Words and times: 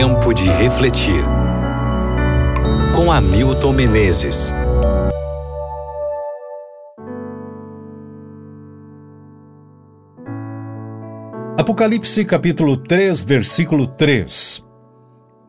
Tempo 0.00 0.32
de 0.32 0.48
refletir. 0.50 1.24
Com 2.94 3.10
Hamilton 3.10 3.72
Menezes. 3.72 4.54
Apocalipse 11.58 12.24
capítulo 12.24 12.76
3, 12.76 13.22
versículo 13.24 13.88
3. 13.88 14.64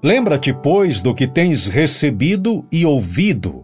Lembra-te, 0.03 0.51
pois, 0.51 0.99
do 0.99 1.13
que 1.13 1.27
tens 1.27 1.67
recebido 1.67 2.65
e 2.71 2.87
ouvido. 2.87 3.61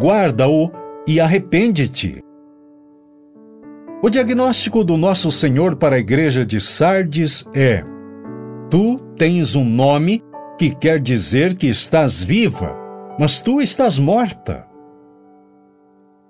Guarda-o 0.00 0.70
e 1.08 1.18
arrepende-te. 1.18 2.22
O 4.00 4.08
diagnóstico 4.08 4.84
do 4.84 4.96
nosso 4.96 5.32
Senhor 5.32 5.74
para 5.74 5.96
a 5.96 5.98
igreja 5.98 6.46
de 6.46 6.60
Sardes 6.60 7.44
é: 7.52 7.82
Tu 8.74 8.98
tens 9.16 9.54
um 9.54 9.64
nome 9.64 10.20
que 10.58 10.74
quer 10.74 11.00
dizer 11.00 11.54
que 11.54 11.68
estás 11.68 12.24
viva, 12.24 12.74
mas 13.16 13.38
tu 13.38 13.60
estás 13.60 14.00
morta. 14.00 14.66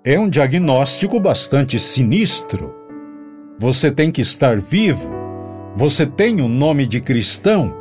É 0.03 0.19
um 0.19 0.29
diagnóstico 0.29 1.19
bastante 1.19 1.79
sinistro. 1.79 2.71
Você 3.57 3.89
tem 3.89 4.11
que 4.11 4.21
estar 4.21 4.59
vivo, 4.59 5.11
você 5.75 6.05
tem 6.05 6.39
o 6.39 6.45
um 6.45 6.47
nome 6.47 6.85
de 6.85 7.01
cristão, 7.01 7.73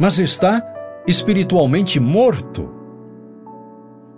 mas 0.00 0.18
está 0.18 0.60
espiritualmente 1.06 2.00
morto. 2.00 2.68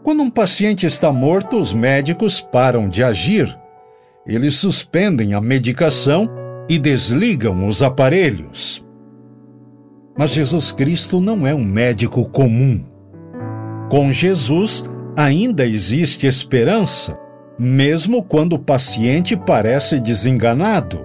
Quando 0.02 0.22
um 0.22 0.30
paciente 0.30 0.86
está 0.86 1.12
morto, 1.12 1.60
os 1.60 1.74
médicos 1.74 2.40
param 2.40 2.88
de 2.88 3.04
agir 3.04 3.60
eles 4.26 4.56
suspendem 4.56 5.34
a 5.34 5.40
medicação 5.42 6.30
e 6.66 6.78
desligam 6.78 7.66
os 7.66 7.82
aparelhos. 7.82 8.82
Mas 10.16 10.30
Jesus 10.30 10.72
Cristo 10.72 11.20
não 11.20 11.46
é 11.46 11.54
um 11.54 11.64
médico 11.64 12.28
comum. 12.28 12.80
Com 13.90 14.12
Jesus 14.12 14.84
ainda 15.16 15.66
existe 15.66 16.26
esperança, 16.26 17.18
mesmo 17.58 18.22
quando 18.22 18.54
o 18.54 18.58
paciente 18.58 19.36
parece 19.36 20.00
desenganado. 20.00 21.04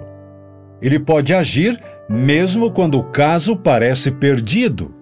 Ele 0.82 1.00
pode 1.00 1.34
agir 1.34 1.80
mesmo 2.10 2.72
quando 2.72 3.00
o 3.00 3.04
caso 3.04 3.56
parece 3.58 4.12
perdido. 4.12 4.94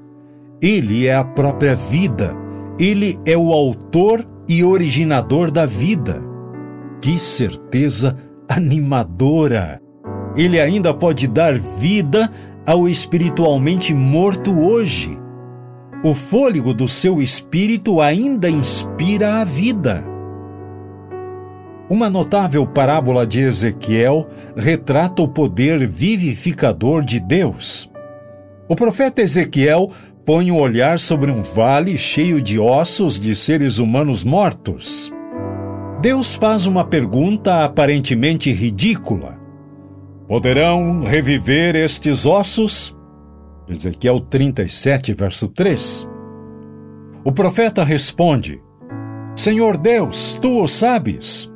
Ele 0.61 1.05
é 1.05 1.15
a 1.15 1.23
própria 1.23 1.75
vida. 1.75 2.35
Ele 2.79 3.17
é 3.25 3.37
o 3.37 3.51
autor 3.51 4.25
e 4.49 4.63
originador 4.63 5.51
da 5.51 5.65
vida. 5.65 6.21
Que 7.01 7.19
certeza 7.19 8.17
animadora! 8.49 9.81
Ele 10.35 10.59
ainda 10.59 10.93
pode 10.93 11.27
dar 11.27 11.53
vida 11.53 12.29
ao 12.65 12.87
espiritualmente 12.87 13.93
morto 13.93 14.51
hoje. 14.59 15.17
O 16.03 16.13
fôlego 16.13 16.73
do 16.73 16.87
seu 16.87 17.21
espírito 17.21 18.01
ainda 18.01 18.49
inspira 18.49 19.41
a 19.41 19.43
vida. 19.43 20.03
Uma 21.89 22.09
notável 22.09 22.65
parábola 22.65 23.27
de 23.27 23.41
Ezequiel 23.41 24.27
retrata 24.55 25.21
o 25.21 25.27
poder 25.27 25.87
vivificador 25.87 27.03
de 27.03 27.19
Deus. 27.19 27.89
O 28.67 28.75
profeta 28.75 29.21
Ezequiel 29.21 29.91
põe 30.25 30.49
o 30.49 30.55
um 30.55 30.59
olhar 30.59 30.97
sobre 30.97 31.29
um 31.29 31.43
vale 31.43 31.95
cheio 31.97 32.41
de 32.41 32.59
ossos 32.59 33.19
de 33.19 33.35
seres 33.35 33.77
humanos 33.77 34.23
mortos. 34.23 35.13
Deus 36.01 36.33
faz 36.33 36.65
uma 36.65 36.83
pergunta 36.83 37.63
aparentemente 37.63 38.51
ridícula: 38.51 39.34
Poderão 40.27 41.01
reviver 41.01 41.75
estes 41.75 42.25
ossos? 42.25 42.95
Ezequiel 43.67 44.19
37, 44.19 45.13
verso 45.13 45.47
3. 45.47 46.07
O 47.23 47.31
profeta 47.31 47.83
responde: 47.83 48.61
Senhor 49.35 49.77
Deus, 49.77 50.37
tu 50.41 50.63
o 50.63 50.67
sabes. 50.67 51.51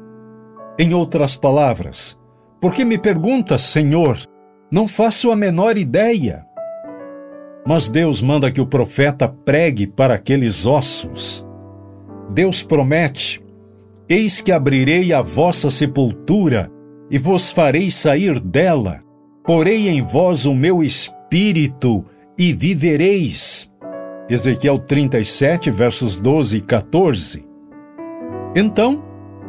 Em 0.78 0.94
outras 0.94 1.36
palavras, 1.36 2.18
por 2.62 2.74
que 2.74 2.86
me 2.86 2.98
perguntas, 2.98 3.64
Senhor? 3.64 4.18
Não 4.72 4.88
faço 4.88 5.32
a 5.32 5.36
menor 5.36 5.78
ideia. 5.78 6.46
Mas 7.68 7.90
Deus 7.90 8.22
manda 8.22 8.52
que 8.52 8.62
o 8.62 8.68
profeta 8.68 9.28
pregue 9.28 9.88
para 9.88 10.14
aqueles 10.14 10.66
ossos. 10.66 11.46
Deus 12.30 12.64
promete 12.64 13.42
Eis 14.12 14.42
que 14.42 14.52
abrirei 14.52 15.14
a 15.14 15.22
vossa 15.22 15.70
sepultura 15.70 16.72
e 17.10 17.18
vos 17.18 17.52
farei 17.52 17.90
sair 17.90 18.40
dela. 18.40 19.02
Porei 19.46 19.90
em 19.90 20.02
vós 20.02 20.46
o 20.46 20.54
meu 20.54 20.84
espírito 20.84 22.06
e 22.38 22.54
vivereis. 22.54 23.70
Ezequiel 24.30 24.78
37, 24.78 25.72
versos 25.72 26.20
12 26.20 26.58
e 26.58 26.62
14. 26.62 27.46
Então, 28.56 29.04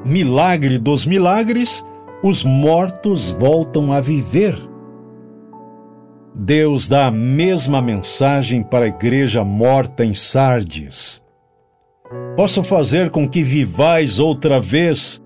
milagre 0.04 0.78
dos 0.78 1.04
milagres, 1.04 1.84
os 2.24 2.44
mortos 2.44 3.30
voltam 3.30 3.92
a 3.92 4.00
viver. 4.00 4.56
Deus 6.34 6.88
dá 6.88 7.06
a 7.06 7.10
mesma 7.10 7.82
mensagem 7.82 8.62
para 8.62 8.86
a 8.86 8.88
igreja 8.88 9.44
morta 9.44 10.04
em 10.04 10.14
Sardes. 10.14 11.20
Posso 12.36 12.62
fazer 12.62 13.10
com 13.10 13.28
que 13.28 13.42
vivais 13.42 14.18
outra 14.18 14.58
vez. 14.58 15.22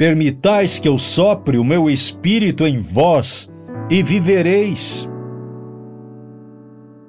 Permitais 0.00 0.78
que 0.78 0.88
eu 0.88 0.96
sopre 0.96 1.58
o 1.58 1.64
meu 1.64 1.90
espírito 1.90 2.66
em 2.66 2.80
vós 2.80 3.50
e 3.90 4.02
vivereis. 4.02 5.06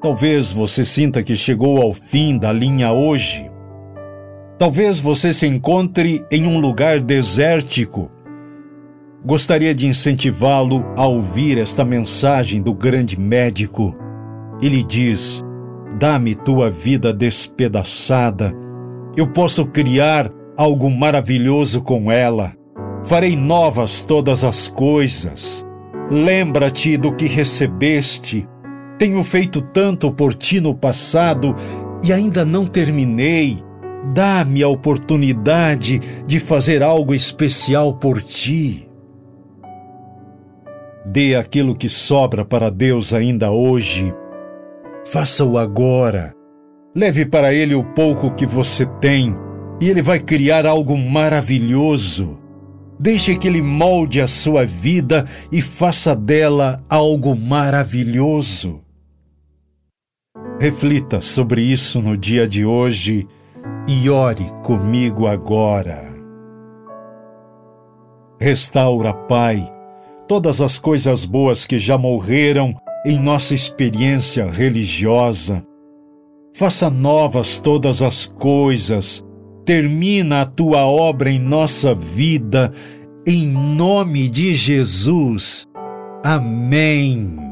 Talvez 0.01 0.51
você 0.51 0.83
sinta 0.83 1.23
que 1.23 1.33
chegou 1.33 1.81
ao 1.81 1.93
fim 1.93 2.37
da 2.37 2.51
linha 2.51 2.91
hoje. 2.91 3.49
Talvez 4.59 4.99
você 4.99 5.33
se 5.33 5.47
encontre 5.47 6.21
em 6.29 6.45
um 6.45 6.59
lugar 6.59 6.99
desértico. 6.99 8.11
Gostaria 9.25 9.73
de 9.73 9.87
incentivá-lo 9.87 10.85
a 10.97 11.07
ouvir 11.07 11.59
esta 11.59 11.85
mensagem 11.85 12.61
do 12.61 12.73
grande 12.73 13.17
médico. 13.17 13.95
Ele 14.61 14.83
diz: 14.83 15.41
Dá-me 15.97 16.35
tua 16.35 16.69
vida 16.69 17.13
despedaçada 17.13 18.53
eu 19.15 19.27
posso 19.27 19.65
criar 19.65 20.31
algo 20.57 20.89
maravilhoso 20.89 21.81
com 21.81 22.11
ela. 22.11 22.60
Farei 23.03 23.35
novas 23.35 24.01
todas 24.01 24.43
as 24.43 24.67
coisas. 24.67 25.65
Lembra-te 26.09 26.97
do 26.97 27.13
que 27.13 27.25
recebeste. 27.25 28.47
Tenho 28.97 29.23
feito 29.23 29.61
tanto 29.61 30.11
por 30.11 30.33
ti 30.33 30.59
no 30.59 30.75
passado 30.75 31.55
e 32.03 32.13
ainda 32.13 32.45
não 32.45 32.65
terminei. 32.65 33.63
Dá-me 34.13 34.63
a 34.63 34.67
oportunidade 34.67 35.99
de 36.25 36.39
fazer 36.39 36.83
algo 36.83 37.13
especial 37.13 37.93
por 37.93 38.21
ti. 38.21 38.87
Dê 41.05 41.35
aquilo 41.35 41.75
que 41.75 41.89
sobra 41.89 42.45
para 42.45 42.69
Deus 42.69 43.13
ainda 43.13 43.51
hoje. 43.51 44.13
Faça-o 45.05 45.57
agora 45.57 46.35
Leve 46.93 47.25
para 47.25 47.53
ele 47.53 47.73
o 47.73 47.85
pouco 47.85 48.31
que 48.31 48.45
você 48.45 48.85
tem 48.85 49.33
e 49.79 49.89
ele 49.89 50.01
vai 50.01 50.19
criar 50.19 50.65
algo 50.65 50.97
maravilhoso. 50.97 52.37
Deixe 53.01 53.35
que 53.35 53.47
ele 53.47 53.63
molde 53.63 54.21
a 54.21 54.27
sua 54.27 54.63
vida 54.63 55.27
e 55.51 55.59
faça 55.59 56.15
dela 56.15 56.85
algo 56.87 57.35
maravilhoso. 57.35 58.79
Reflita 60.59 61.19
sobre 61.19 61.63
isso 61.63 61.99
no 61.99 62.15
dia 62.15 62.47
de 62.47 62.63
hoje 62.63 63.27
e 63.87 64.07
ore 64.07 64.45
comigo 64.63 65.25
agora. 65.25 66.13
Restaura, 68.39 69.11
Pai, 69.11 69.67
todas 70.27 70.61
as 70.61 70.77
coisas 70.77 71.25
boas 71.25 71.65
que 71.65 71.79
já 71.79 71.97
morreram 71.97 72.75
em 73.03 73.17
nossa 73.17 73.55
experiência 73.55 74.47
religiosa 74.47 75.63
faça 76.55 76.87
novas 76.87 77.57
todas 77.57 78.03
as 78.03 78.27
coisas, 78.27 79.25
termina 79.71 80.41
a 80.41 80.45
tua 80.45 80.85
obra 80.85 81.31
em 81.31 81.39
nossa 81.39 81.95
vida, 81.95 82.73
em 83.25 83.47
nome 83.47 84.27
de 84.27 84.53
Jesus. 84.53 85.65
Amém. 86.25 87.50